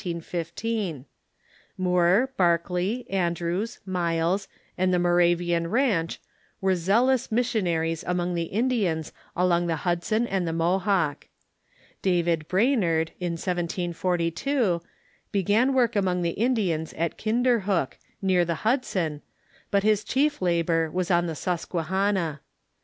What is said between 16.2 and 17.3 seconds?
the Indians at